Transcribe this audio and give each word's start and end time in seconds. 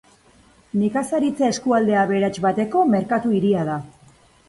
Nekazaritza-eskualde 0.83 1.99
aberats 2.07 2.35
bateko 2.49 2.85
merkatu-hiria 2.97 3.73
da. 3.73 3.81